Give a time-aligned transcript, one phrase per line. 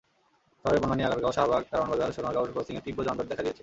[0.65, 3.59] শহরের বনানী, আগারগাঁও, শাহবাগ, কারওয়ানবাজার, সোনারগাঁও ক্রসিংয়ে তীব্র যানজট দেখা দিয়েছে।